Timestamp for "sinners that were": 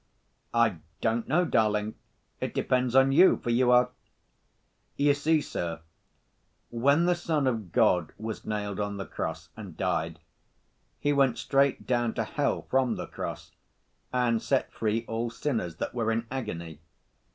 15.29-16.11